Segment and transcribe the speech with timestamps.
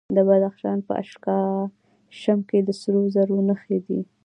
[0.15, 3.99] د بدخشان په اشکاشم کې د سرو زرو نښې شته.